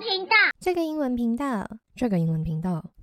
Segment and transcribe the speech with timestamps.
[0.00, 2.93] 频道，这个英文频道，这个英文频道。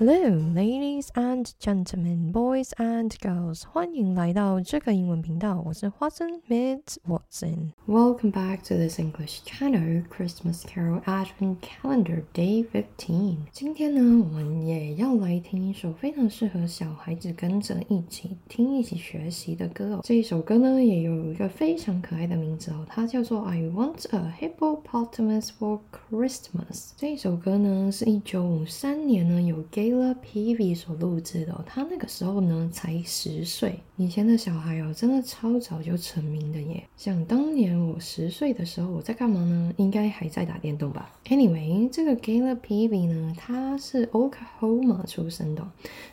[0.00, 0.14] Hello,
[0.54, 10.62] ladies and gentlemen, boys and girls，欢迎来到这个英文频道，我是 Watson Miss Watson。Welcome back to this English channel, Christmas
[10.62, 13.38] Carol Advent Calendar Day Fifteen。
[13.50, 20.00] 今天呢，我们也要来听一首非常适合小孩子跟着一起听、一起学习的歌哦。
[20.04, 26.92] 这一首歌呢，也有一个非常可爱的名字哦，它叫做 I Want a Hippopotamus for Christmas。
[26.96, 33.77] 这一首歌呢，是一九五三年呢有 Gala Peavy 所录制的哦，他那个时候呢才十岁。
[33.97, 36.81] 以前的小孩哦，真的超早就成名的耶。
[36.95, 39.73] 想当年我十岁的时候，我在干嘛呢？
[39.75, 41.11] 应该还在打电动吧。
[41.25, 45.67] Anyway，这个 Gala Peavy 呢，他是 Oklahoma 出生的。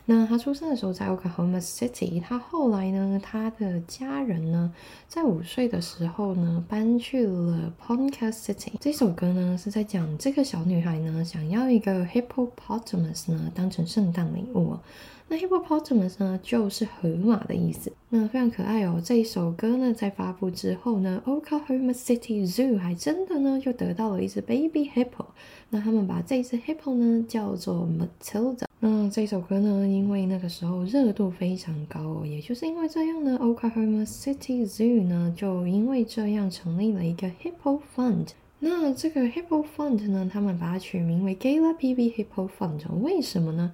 [0.05, 4.73] 那他出生的时候在 Oklahoma City，他后来呢，他的家人呢，
[5.07, 8.73] 在五岁的时候呢，搬去了 Ponca City。
[8.79, 14.79] 这首歌呢，是在讲这个小女孩呢，想要一个 hippopotamus 呢，当成圣诞礼物哦。
[15.27, 17.93] 那 hippopotamus 呢，就是河马的意思。
[18.09, 18.99] 那非常可爱哦。
[19.01, 25.27] 这一首歌呢，在发布之后呢，Oklahoma City Zoo 还真的呢，就得到了一只 baby hippo。
[25.69, 28.65] 那他们把这只 hippo 呢，叫做 Matilda。
[28.79, 38.29] 那这首歌呢，因为那个时候热度非常高哦，也就是因为这样呢，Oklahoma City Zoo 呢，就因为这样成立了一个 hippo fund。
[38.63, 42.87] 那这个 hippo fund 呢，他们把它取名为 Gayla Peavy Hippo Fund。
[43.01, 43.73] 为什么呢？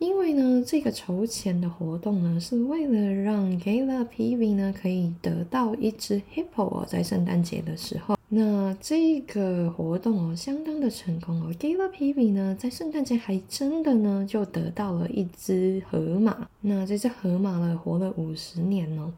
[0.00, 8.16] 因为呢，这个筹钱的活动呢，是为了让 Gayla Peavy 呢可以得到一只 hippo 哦，在圣诞节的时候。
[8.28, 11.52] 那这个活动哦，相当的成功哦。
[11.54, 16.48] Gayla Peavy 呢，在圣诞节还真的呢就得到了一只河马。
[16.60, 19.12] 那这只河马呢，活了五十年哦。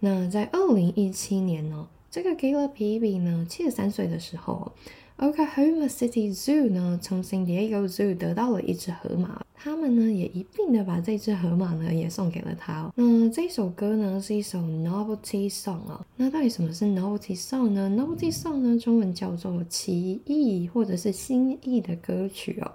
[0.00, 1.86] 那在二零一七年呢，
[2.16, 4.72] 这个 Gayla Peavy 呢，七十三岁的时候。
[5.18, 12.90] Oklahoma City Zoo 呢，从 San Diego Zoo 得到了一只河马，他们呢也一并的把这只河马呢也送给了他。
[12.94, 16.06] 那这首歌呢是一首 Novelty Song 啊。
[16.16, 22.72] 那到底什么是 Novelty Song 呢？Novelty Song 呢中文叫做奇异或者是新意的歌曲哦。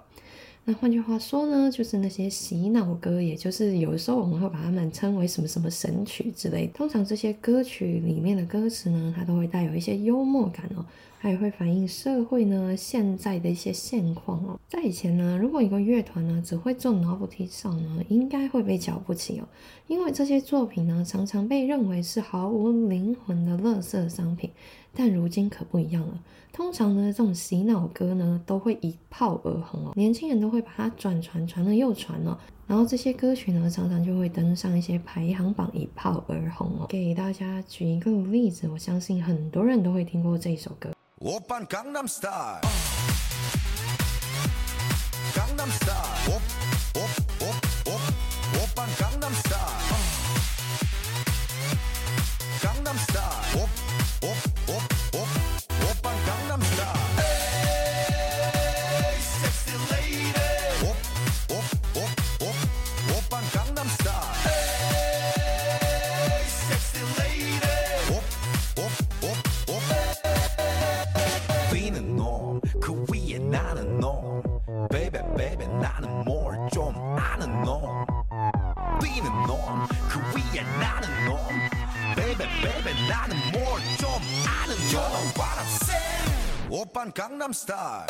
[0.64, 6.68] 那换句话说呢，就是那些洗脑歌，也就是有时候我们会把它们称为什么什么神曲之类。
[6.68, 10.86] 通常这些歌曲里面的歌词呢，它都会带有一些幽默感哦。
[11.22, 14.58] 它也会反映社会呢现在的一些现况哦。
[14.68, 19.46] 在以前呢，如果一个乐团呢只会做 novelty song 呢，应该会被瞧不起哦，
[19.86, 24.50] 因为这些作品呢常常被认为是毫无灵魂的垃圾商品。
[24.92, 26.20] 但如今可不一样了，
[26.52, 36.86] 通常呢这种洗脑歌呢都会一炮而红哦，年轻人都会把它转传，传了又传哦，然后这些歌曲呢常常就会登上一些排行榜，一炮而红哦。
[36.88, 40.90] 给大家举一个例子，我相信很多人都会听过这首歌。
[41.21, 42.61] 오빤 강남스타일
[45.35, 47.60] 강남스타일 옵옵옵
[83.51, 84.07] 뭘 좀
[84.45, 86.27] 아는 놈 You know what I'm saying
[86.69, 88.05] 오빤 강남스타일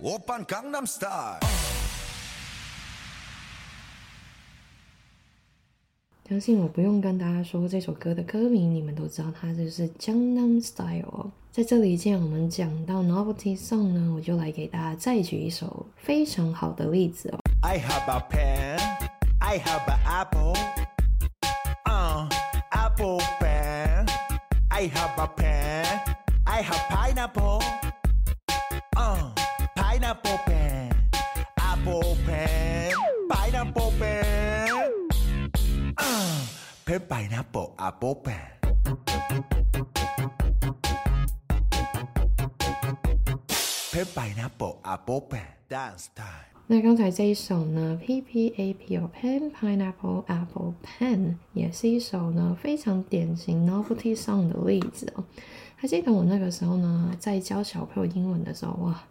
[0.00, 1.65] 오빤 강남스타일
[6.37, 11.31] 相信我不用跟大家说这首歌的歌名，你们都知道它就是《江南 Style》哦。
[11.51, 17.39] 在这里，既然我们讲到 Novelty Song 呢，我就来给大家再举一首非常好的例子哦。
[17.63, 18.79] I have a pen
[19.39, 20.53] I have an apple
[21.85, 22.29] uh
[22.69, 24.05] apple pen
[24.69, 25.85] I have a pen
[26.45, 27.63] I have pineapple
[28.95, 29.36] uh
[36.99, 38.35] Pineapple apple pen.
[43.91, 46.25] pen pineapple apple pen dance time
[46.65, 55.23] 那刚才这一首呢，P P A P O pen pineapple apple pen 也是一首呢非常典型 novelty song 的例子哦。
[55.75, 59.03] 还记得我那个时候呢，在教小朋友英文的时候，哇！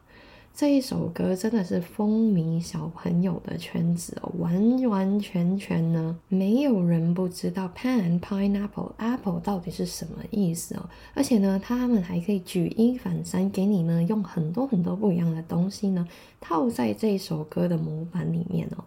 [0.56, 10.88] 这一首歌真的是风靡小朋友的圈子哦，完完全全呢，没有人不知道 pan pineapple apple 到底是什么意思哦。
[11.12, 16.08] 而且呢，他们还可以举一反三，给你呢用很多很多不一样的东西呢
[16.40, 18.84] 套在这首歌的模板里面哦。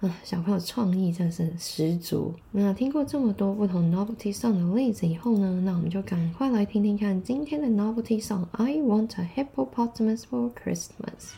[0.00, 2.34] 啊，小朋友创意真是十足。
[2.52, 8.44] 那听过这么多不同 novelty song 的例子以后呢，那我们就赶快来听听看今天的 novelty song。
[8.52, 11.32] I want a hippopotamus for Christmas。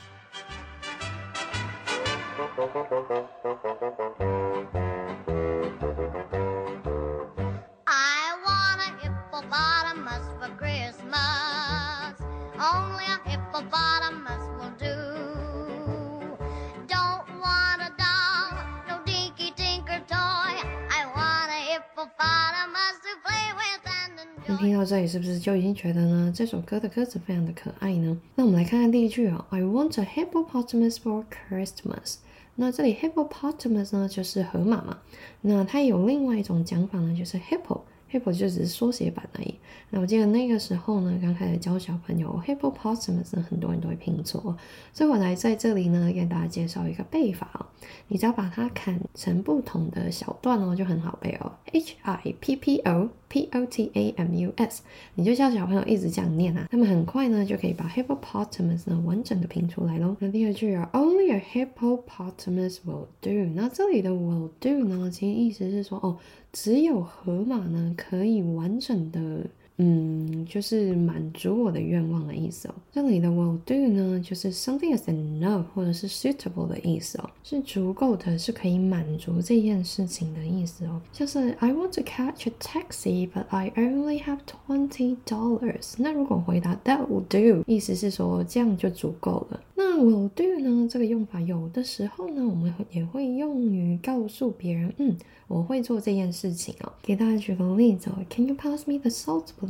[24.58, 26.32] 听到这里，是不是就已经觉得呢？
[26.34, 28.20] 这首歌的歌词非常的可爱呢？
[28.34, 32.16] 那我们来看看第一句啊，I want a hippopotamus for Christmas。
[32.56, 34.98] 那这里 hippopotamus 呢，就是河马嘛。
[35.42, 37.82] 那它有另外一种讲法呢，就是 hippo。
[38.10, 39.54] hippo 就只是缩写版而已。
[39.90, 44.56] 那我记得那个时候呢，刚开始教小朋友 hippopotamus，很多人都会拼错，
[44.94, 47.66] 所以我来在这里呢，给大家介绍一个背法哦。
[48.08, 51.52] 你只要把它砍成不同的小段哦，就很好背哦。
[51.70, 54.82] h i p p o p o t a m u s，
[55.14, 60.16] 你就叫小朋友一直这样念啊，那么很快呢就可以把 hippopotamus 呢完整的拼出来喽。
[60.20, 63.30] 那第二句啊，Only a hippopotamus will do。
[63.54, 66.18] 那这里的 will do 呢，其实意思是说哦。
[66.50, 69.46] 只有河马呢，可以完整的。
[69.80, 72.74] 嗯，就是满足我的愿望的意思哦。
[72.92, 81.00] 这里的 will do 呢，就是 something is enough 或者是 suitable 的意思哦，是足够的，是可以满足这件事情的意思哦。
[81.12, 85.94] 像是 I want to catch a taxi, but I only have twenty dollars。
[85.98, 89.60] 那如果回答 that will do，意思是说这样就足够了。
[89.76, 95.16] 那 will do 呢，这个用法有的时候呢，我们也会用于告诉别人，嗯，
[95.46, 96.92] 我会做这件事情哦。
[97.00, 99.44] 给大家举个例子哦，Can you pass me the salt?
[99.60, 99.67] Please,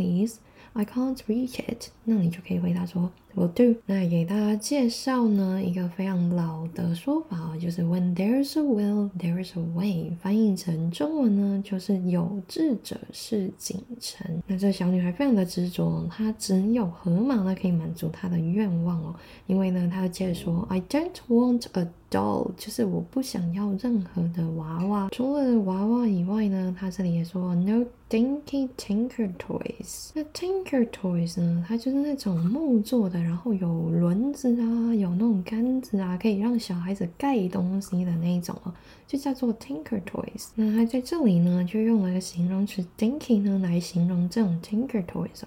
[0.73, 1.89] I can't reach it。
[2.05, 3.11] 那你就可以回答说。
[3.38, 3.78] Will do。
[3.86, 10.16] 那给大家介绍呢一个非常老的说法，就是 When there's a will, there's a way。
[10.20, 14.26] 翻译成中文呢，就是有志者事竟成。
[14.46, 19.14] 那这小女孩非常的执着，她只有河马呢可以满足她的愿望哦。
[19.46, 25.08] 因为呢，她接着说，I don't want a doll，就是我不想要任何的娃娃。
[25.12, 30.10] 除了娃娃以外呢，她这里也说 No dinky tinker toys。
[30.14, 33.27] 那 tinker toys 呢，它就是那种木做的。
[33.28, 38.74] 然后有轮子啊，有那种杆子啊，可以让小孩子盖东西的那一种啊，
[39.06, 40.48] 就叫做 Tinker Toys。
[40.54, 45.42] 那它在这里呢，就用了一个形容词 dinky 呢来形容这种 Tinker Toys。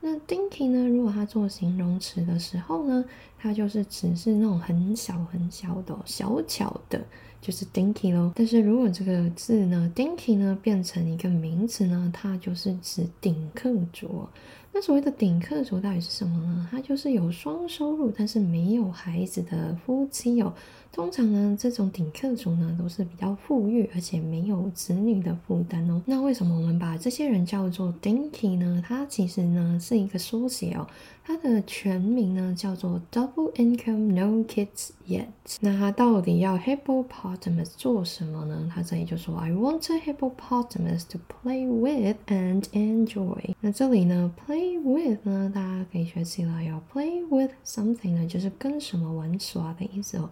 [0.00, 3.02] 那 dinky 呢，如果它做形容词的时候呢，
[3.38, 7.02] 它就是只是那种很小很小的、小巧的，
[7.40, 8.32] 就是 dinky 咯。
[8.36, 14.26] 但是如果这个字呢，dinky 呢变成一个名词呢，它就是指顶客族。
[14.74, 16.68] 那所谓的顶客族到底是什么呢？
[16.70, 20.52] 他就是有双收入但是没有孩子的夫妻哦。
[20.92, 26.02] 通常呢，这种顶客族呢都是比较富裕，而且没有子女的负担哦。
[26.04, 28.82] 那为什么我们把这些人叫做 dinky 呢？
[28.86, 30.86] 它其实呢是一个缩写哦。
[31.24, 35.28] 它的全名呢叫做 Double Income No Kids Yet。
[35.60, 38.70] 那它到底要 hippopotamus 做什么呢？
[38.74, 43.54] 它这里就说 I want a hippopotamus to play with and enjoy。
[43.60, 46.82] 那这里呢 play with 呢，大家可以学起来哦。
[46.92, 50.28] play with something 呢，就是跟什么玩耍的意思哦。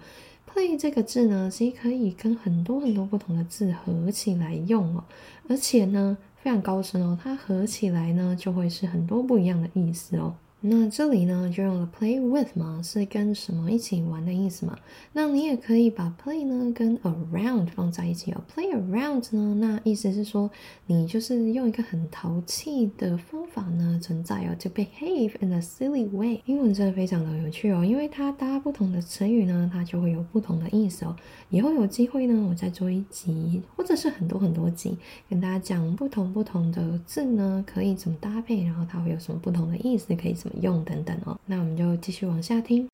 [0.55, 5.05] Play 这个字呢，其实可以跟很多很多不同的字合起来用哦，
[5.49, 10.35] 而且呢非常高深哦，它合起来呢就会是很多不一样的意思哦。
[10.63, 14.79] 那这里呢就用了 play with 嘛，是跟什么一起玩的意思嘛？
[15.15, 18.43] 那你也可以把 play 呢跟 around 放在一起哦。
[18.55, 20.51] play around 呢，那意思是说
[20.85, 26.43] 你就是用一个很淘气的方法呢存在哦，to behave in a silly way。
[26.45, 31.17] 英文真的非常的有趣哦，因为它搭不同的成语呢，它就会有不同的意思哦。
[31.49, 34.99] 以后有机会呢，我再做一集，或者是很多很多集，
[35.31, 40.50] 跟大家讲不同不同的字呢可以怎么搭配，然后它会有什么不同的意思，可以怎么。
[40.61, 42.89] 用等等哦，那我们就继续往下听。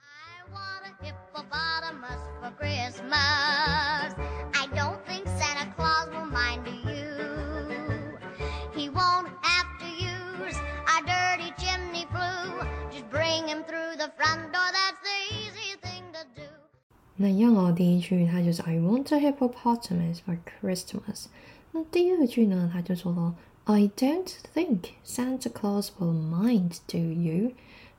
[17.18, 21.24] 那一样哦，第一句它就是 I want a hippopotamus for Christmas。
[21.72, 23.34] 那第二句呢，他就说了
[23.68, 27.50] I don't think Santa Claus will mind, do you？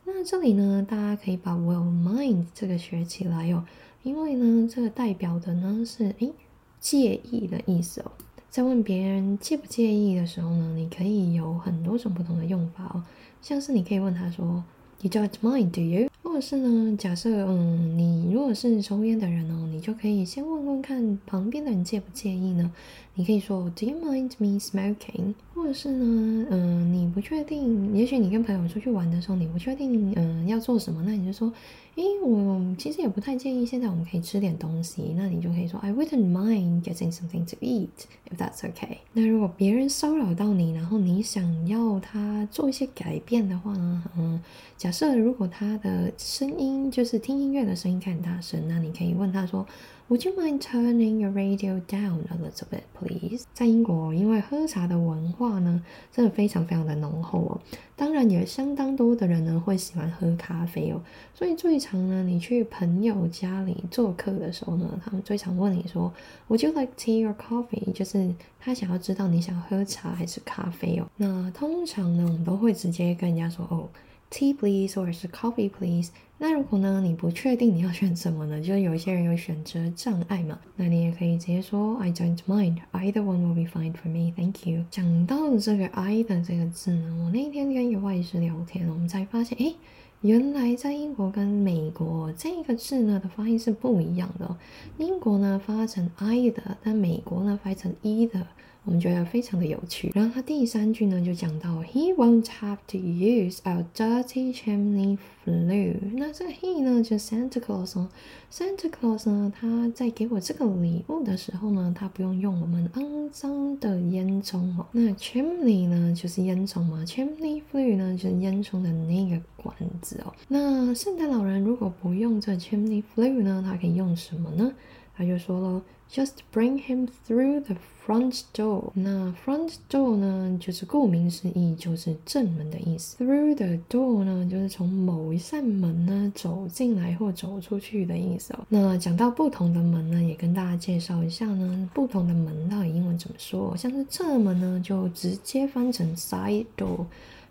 [0.06, 3.66] 那这里呢，大家可以把 will mind 这个学起来哦，
[4.02, 6.32] 因为呢，这个代表的呢是诶
[6.80, 8.12] 介意的意思哦。
[8.50, 13.04] 在问别人介不介意的时候呢，你可以有很多种不同的用法哦，
[13.42, 14.64] 像是你可以问他说。
[15.00, 16.10] You don't mind, do you？
[16.24, 16.98] 或者是呢？
[16.98, 22.72] 假设嗯，你如果是抽烟的人哦，你就可以先问问看旁边的人介不介意呢？
[23.14, 25.36] 你可以说 Do you mind me smoking？
[25.58, 31.52] 或者是呢，嗯，你不确定，也许你跟朋友出去玩的时候，你不确定嗯要做什么，那你就说。
[31.96, 33.66] 诶，我其实也不太介意。
[33.66, 37.88] 现在我们可以吃点东西，那你就可以说，I wouldn't mind getting something to eat
[38.30, 38.98] if that's okay。
[39.14, 44.40] 那如果别人骚扰到你，然后你想要他做一些改变的话呢，嗯，
[44.78, 49.66] 假设如果他的声音就是听音乐的声音很大声，那你可以问他说。
[50.10, 53.44] Would you mind turning your radio down a little bit, please？
[53.54, 55.84] 在英国，因为喝茶的文化呢，
[56.14, 57.60] 真的非常非常的浓厚哦。
[57.98, 61.02] 当然，也相当多的人呢会喜欢喝咖啡哦。
[61.34, 66.14] 所以最常呢，你去朋友家里做客的时候呢，他们最常问你说
[66.48, 67.92] ，Would you like tea or coffee？
[67.92, 71.08] 就是他想要知道你想喝茶还是咖啡哦。
[71.18, 73.90] 那通常呢，我们都会直接跟人家说，哦。
[74.30, 76.12] Tea please，或者是 coffee please。
[76.40, 78.62] 那如果呢，你不确定你要选什么呢？
[78.62, 84.86] 就有些人有选择障碍嘛，那你也可以直接说 I don't mind either one will be fine for me, thank you。
[84.92, 89.74] 讲到这个 I 的这个字呢，我那天跟一个外师聊天，我们才发现，哎，
[90.22, 94.56] 原来在英国跟美国这个字呢的发音是不一样的。
[95.00, 98.46] 英国呢发成 I 的，但美国呢发成 E 的。
[98.88, 100.10] 我们觉得非常的有趣。
[100.16, 105.98] 然后他第三句呢就讲到，He won't have to use our dirty chimney flue。
[106.14, 108.08] 那这个 he 呢就是 Santa Claus 哦。
[108.50, 114.86] Santa Claus 呢他在给我这个礼物的时候呢，他不用用我们肮脏的烟囱哦。
[114.94, 120.34] 那 chimney 呢就是烟囱嘛，chimney flue 呢就是烟囱的那个管子哦。
[120.48, 124.72] 那圣诞老人如果不用这 chimney flue 呢，他可以用什么呢？
[125.14, 128.92] 他就说了，Just bring him through the front door。
[128.94, 133.24] 那 front door 呢，就是顾名思义，就是正门的意思。
[133.24, 138.60] Through the door 呢，就是从某一扇门呢走进来或走出去的意思哦。
[138.70, 143.76] 那讲到不同的门呢，也跟大家介绍一下呢，不同的门到底英文怎么说？
[143.76, 147.06] 像是侧门呢，就直接翻成 side door。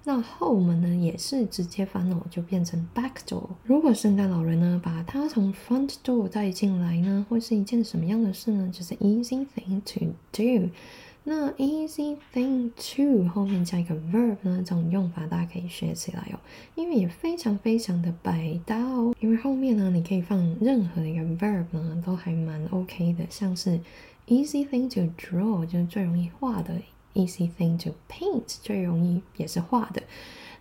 [0.09, 3.49] 那后门呢，也是直接翻哦，就变成 back door。
[3.65, 8.71] 如果圣诞老人呢，把他从 front door 带进来呢，会是一件什么样的事呢？
[8.73, 10.71] 就是 easy thing to do。
[11.25, 16.39] 那 easy thing to 后面加一个 verb 呢，这种用法大家可以学起来哦，
[16.77, 19.13] 因为也非常非常的百搭哦。
[19.19, 23.81] 因为后面呢，你可以放任何一个 verb 呢，都还蛮 OK 的，像是
[24.29, 26.81] easy thing to draw 就是最容易画的。
[27.17, 30.03] Easy thing to paint 最容易也是画的，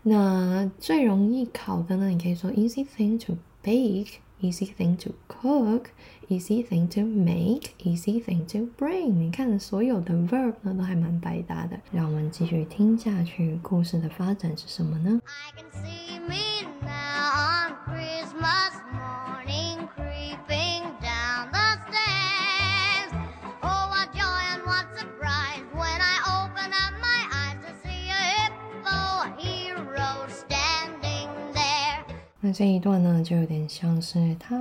[0.04, 2.08] 那最容易考的呢？
[2.08, 9.10] 你可以说 easy thing to bake，easy thing to cook，easy thing to make，easy thing to bring。
[9.10, 11.78] 你看所有的 verb 呢都还蛮百搭的。
[11.92, 15.22] 让我们继续听下去，故事的发展是什么呢？
[32.58, 34.56] 这一段呢，就有点像是他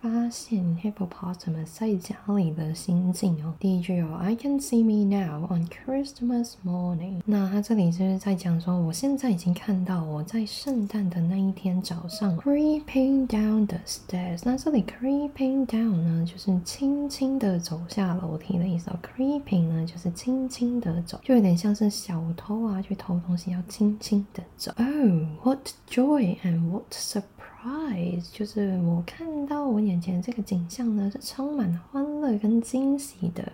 [0.00, 3.52] 发现 hippopotamus 在家里的心境哦。
[3.60, 7.20] 第一句有 I can see me now on Christmas morning。
[7.26, 14.40] 那他这里就是在讲说，我现在已经看到我在圣诞的那一天早上 creeping down the stairs。
[14.42, 18.98] 那这里 creeping down 呢，就是轻轻的走下楼梯的意思哦。
[19.02, 24.72] creeping 呢，就是轻轻的走，就有点像是小偷啊去偷东西要轻轻的走。
[24.78, 27.24] Oh, what joy and what surprise
[27.66, 33.52] Eyes，就是我看到我眼前这个景象呢，是充满欢乐跟惊喜的。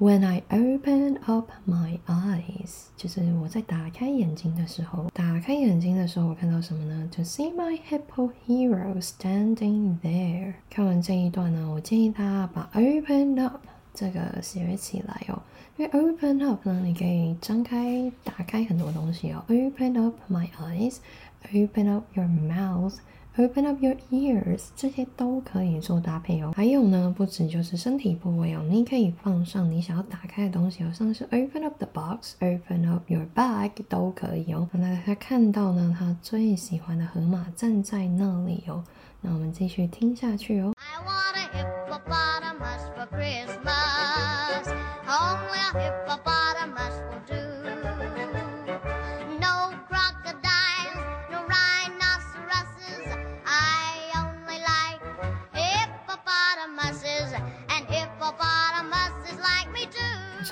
[0.00, 10.54] When I open up my eyes，就是我在打开眼睛的时候，打开眼睛的时候，我看到什么呢？To see my hippo hero standing there。
[10.68, 13.60] 看完这一段呢，我建议大家把 open up
[13.94, 15.40] 这个写起来哦，
[15.76, 19.44] 因为 open up 呢，你可以张开、打开很多东西哦。
[19.46, 22.96] Open up my eyes，open up your mouth。
[23.36, 26.52] Open up your ears，这些都可以做搭配哦。
[26.54, 34.68] 还有呢，不止就是身体部位哦，你可以放上你想要打开的东西哦，像是 Open up the box，Open up your bag 都可以哦。
[34.70, 38.84] 那他看到呢，他最喜欢的河马站在那里哦。
[39.20, 40.72] 那我们继续听下去哦。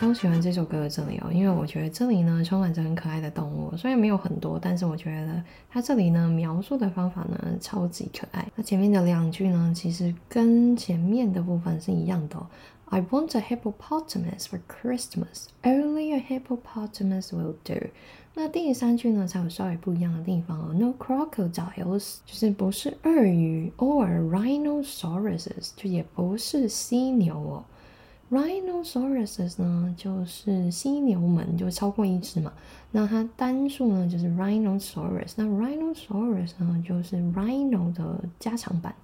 [0.03, 5.41] 超喜欢这首歌的这里哦，因为我觉得这里呢充满着很可爱的动物，虽然没有很多，但是我觉得
[5.71, 8.45] 它这里呢描述的方法呢超级可爱。
[8.57, 12.37] 那前面的两句呢，其实跟前面的部分是一样的。
[12.87, 15.47] I want a hippopotamus for Christmas.
[15.63, 17.87] Only a hippopotamus will do.
[18.35, 20.75] 那第三句呢才有稍微不一样的地方哦。
[20.75, 27.65] No crocodiles 就是不是鳄鱼，or rhinoceroses 就也不是犀牛哦。
[28.33, 32.51] Rhinosaurus 呢，就是犀牛门，就超过一只嘛。
[32.91, 35.35] 那它单数呢，就是 Rhinosaurus。
[35.37, 38.95] 那 Rhinosaurus 呢，就是 Rhino 的加长版。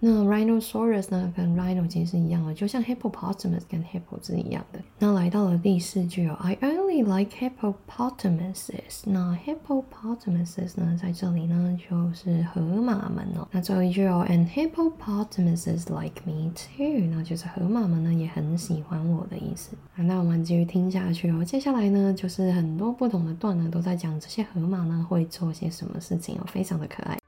[0.00, 4.78] 那 rhinosaurus 呢，跟 rhino 其实是一样的，就像 hippopotamus 跟 hippo 是一样的。
[5.00, 9.02] 那来到了第四句哦，I only like hippopotamuses。
[9.06, 13.48] 那 hippopotamuses 呢，在这里呢就是河马们哦。
[13.50, 17.08] 那最后一句哦，and hippopotamuses like me too。
[17.10, 19.76] 那就是河马们呢也很喜欢我的意思。
[19.96, 21.44] 那我们继续听下去哦。
[21.44, 27.18] 接下来呢，就是很多不同的段呢都在讲这些河马呢会做些什么事情哦，非常的可爱。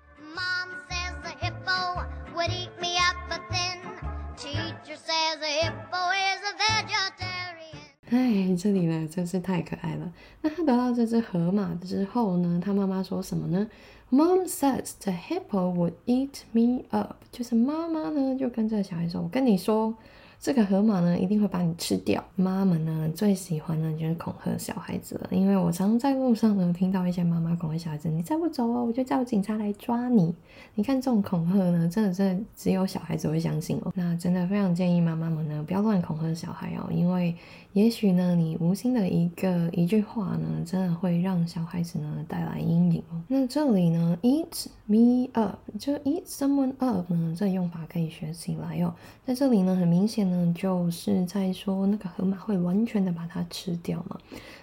[8.10, 10.12] 哎，这里呢真是太可爱了。
[10.42, 13.66] 那他得到这只河马之后呢，他妈妈说什么呢
[14.10, 17.14] ？Mom says the hippo would eat me up。
[17.32, 19.94] 就是妈妈呢就跟这个小孩说：“我跟你说。”
[20.42, 22.24] 这个河马呢，一定会把你吃掉。
[22.34, 25.28] 妈妈呢，最喜欢的就是恐吓小孩子了。
[25.30, 30.34] 因为我常常在路上呢，听到一些妈妈恐吓小孩子：“你再不走哦，我就叫警察来抓你。”
[30.74, 33.92] 你看这种恐吓呢，真的真的只有小孩子会相信哦。
[33.94, 37.36] 那真的非常建议妈妈们呢，不要乱恐吓小孩哦，因为
[37.72, 43.20] 也许呢，你无心的一个一句话呢，真的会让小孩子呢带来阴影哦。
[43.26, 48.94] 那这里呢，eat me up，就 eat someone up 呢，这用法可以学起来哦。
[49.26, 50.20] 在这里呢，很明显。
[50.20, 54.18] 呢，就是在说那个河马会完全的把它吃掉嘛。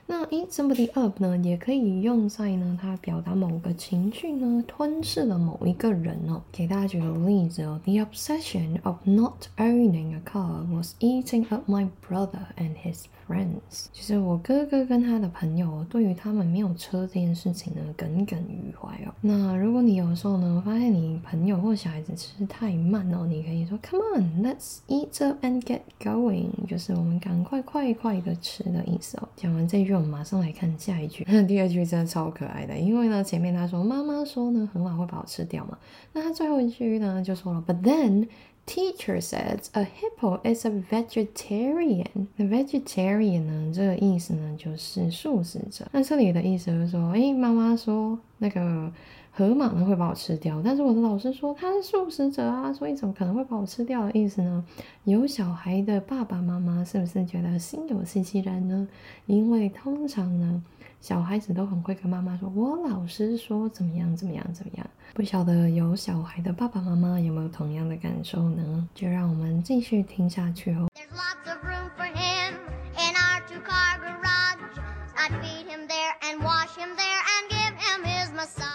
[0.10, 6.42] 那 eat somebody up 呢，也可以用在呢，它表达某个情绪呢，吞噬了某一个人哦。
[6.50, 13.88] 给大家举个例子哦，The obsession of not owning a car was eating up my brother and his friends。
[13.92, 19.14] 其实我哥哥跟他的朋友对于他们没有车这件事情呢，耿耿于怀哦。
[19.20, 29.28] 那如果你有时候呢，发现你朋友或小孩子吃太慢哦，你可以说 Come on, let's eat up and get going，就是我们赶快快快的吃的意思哦。
[29.36, 29.97] 讲完这句。
[29.98, 35.78] 我们马上来看下一句，那 第二句真的超可爱的，因为呢，前面他说妈妈说呢，很晚会把我吃掉嘛，
[36.14, 38.28] 那他最后一句呢就说了，But then
[38.68, 42.28] teacher says a hippo is a vegetarian。
[42.36, 45.88] 那 vegetarian 呢，这个意思呢就是素食者。
[45.92, 48.92] 那这里的意思就是说，哎，妈妈说那个。
[49.30, 54.66] 河马呢会把我吃掉，但是我的老师说他是素食者啊，所以怎么可能会把我吃掉的意思呢？
[55.04, 58.88] 有小孩的爸爸妈妈是不是觉得心有戚戚然呢？
[59.28, 60.64] 因为通常呢，
[61.00, 64.86] 小孩子都很会跟妈妈说，我老师说怎么样怎么样怎么样。
[65.14, 68.88] 不晓得有小孩的爸爸妈妈有没有同样的感受呢？
[68.94, 70.88] 就让我们继续听下去哦。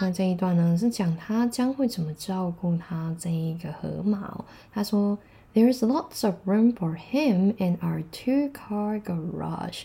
[0.00, 4.44] 那这一段呢，是讲他将会怎么照顾他这一个河马哦。
[4.72, 5.16] 他说
[5.54, 9.82] ，There's lots of room for him in our two-car garage.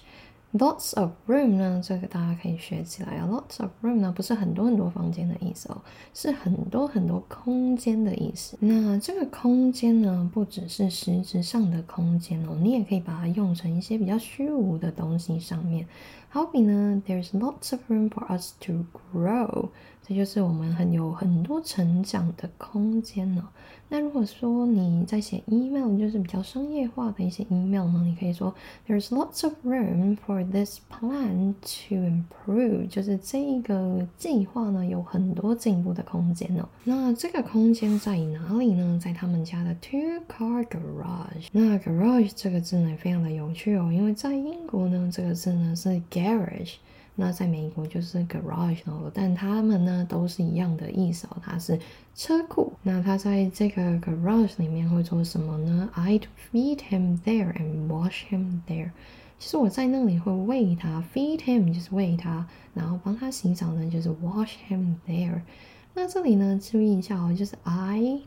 [0.57, 3.27] Lots of room 呢，这个大家可以学起来啊。
[3.29, 5.81] Lots of room 呢，不是很多很多房间的意思哦，
[6.13, 8.57] 是很多很多空间的意思。
[8.59, 15.85] 那这个空间呢，不只是实质上的空间哦，你也可以把它用成一些比较虚无的东西上面。
[16.29, 19.69] 好比呢，There's lots of room for us to grow，
[20.05, 23.47] 这就是我们很有很多成长的空间呢。
[23.89, 28.53] 那如果说你在写 email，就是比较商业化的一些 email 呢，你可以说
[28.85, 36.67] There's lots of room for this plan to improve，就是这一个计划呢有很多进步的空间呢。
[36.83, 38.99] 那这个空间在哪里呢？
[39.01, 41.47] 在他们家的 two car garage。
[41.53, 46.75] 那 garage 这个字呢非常的有趣哦，因为在英国呢这个字呢是 garage。
[47.19, 51.79] 那在美国就是 garage 咯，但他们呢都是一样的意思哦，它是
[52.13, 52.71] 车库。
[52.83, 58.91] 那他在这个 garage 里面会做什么呢？I'd feed him there and wash him there。
[59.39, 65.41] 其实我在那里会喂他，feed him 就是喂他，然后帮他洗澡呢就是 wash him there。
[65.95, 68.21] 那这里呢注意一下哦，就是 I'd。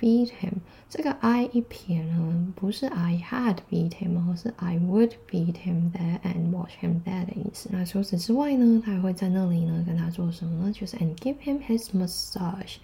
[0.00, 0.54] Feed him，
[0.88, 7.24] 这个 I 一撇呢，不是 I had feed him，而是 I would feed him there and watch him there
[7.26, 7.68] 的意思。
[7.72, 10.72] 那除此之外呢，他还会在那里呢跟他做什么呢？
[10.72, 12.76] 就是 and give him his massage。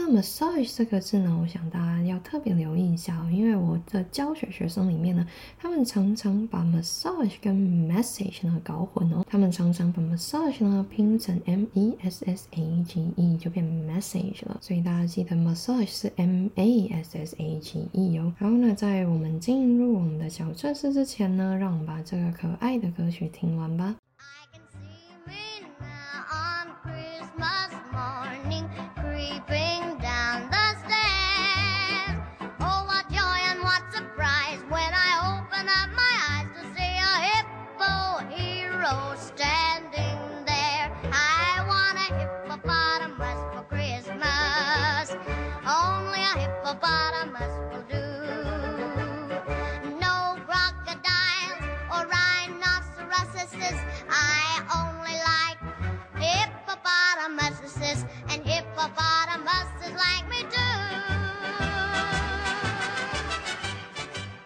[0.00, 5.26] 那 massage 这个字呢，我想大家要特别留意一下，因为我的教学学生里面呢，
[5.58, 14.46] 他们常常把 massage 跟 message 呢搞混哦，他们常常把 massage 呢拼成 m e s s a g e 就变 message
[14.46, 18.32] 了，所以大家记得 massage 是 m a s s a g e 哦。
[18.38, 23.96] 然后呢，在我们进入我们的小测试之前呢，让我们把这个可爱的歌曲听完吧。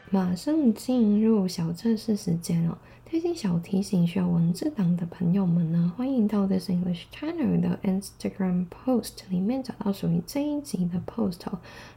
[0.09, 2.75] 马上进入小测试时间哦！
[3.11, 11.39] 贴心小提醒，需要文字档的朋友们呢，欢迎到 This English Channel 的 Instagram post 里面找到属于这一集的 post，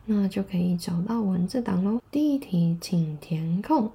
[0.07, 2.01] 那就可以找到文字档喽。
[2.11, 3.91] 第一题，请填空。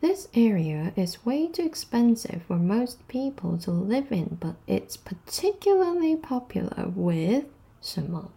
[0.00, 6.20] This area is way too expensive for most people to live in, but it's particularly
[6.20, 7.44] popular with
[7.80, 8.30] 什么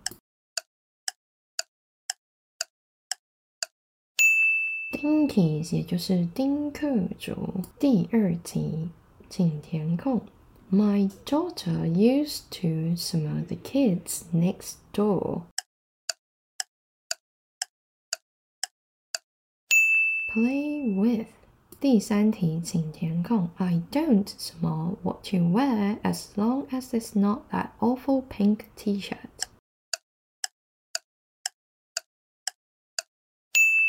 [5.04, 7.62] ？Dinkies，也就是丁克族。
[7.80, 8.90] 第二题，
[9.30, 10.22] 请填空。
[10.72, 15.44] My daughter used to 什么 the kids next door.
[20.34, 21.28] Play with。
[21.80, 23.50] 第三题，请填空。
[23.56, 29.48] I don't 什么 what you wear as long as it's not that awful pink T-shirt.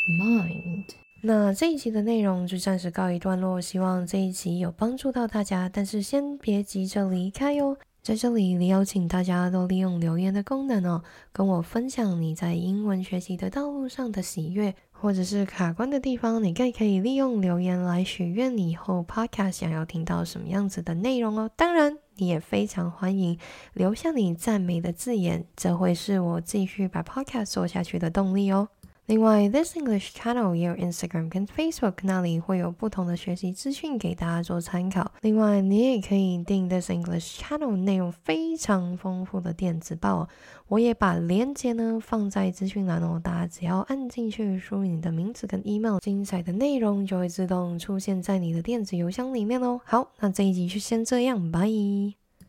[0.07, 0.95] Mind。
[1.22, 5.68] 那这一集的内容就暂时告一段落，希望这一集有帮助到大家。
[5.68, 11.02] 但是先别急着离开哟，在这里你邀请大家都利用留言的功能哦，
[11.32, 21.50] 跟我分享你在英文学习的道路上的喜悦，或者是卡关的地方，你更可以利用留言来许愿你以后 podcast 想要听到什么样子的内容哦。
[21.56, 23.36] 当然，你也非常欢迎
[23.72, 28.68] 留下你赞美的字眼，这会是我继续把 podcast 做下去的动力哦。
[29.06, 35.12] 另外，This English Channel 也有 Instagram 跟 Facebook，那里会有不同的学习资讯给大家做参考。
[35.20, 40.28] 另外，你也可以订 This English Channel 内容非常丰富的电子报，
[40.66, 43.20] 我也把链接呢放在资讯栏哦。
[43.22, 49.80] 大家只要按进去，输入你的名字跟 email，精彩的内容就会自动出现在你的电子邮箱里面哦。
[49.84, 52.25] 好，那这一集就先这样，拜。